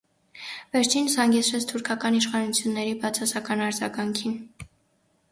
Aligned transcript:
Վերջինս, 0.75 1.17
հանգեցրեց 1.19 1.67
թուրքական 1.71 2.17
իշխանությունների 2.19 2.95
բացասական 3.03 3.61
արձագանքին։ 3.67 4.33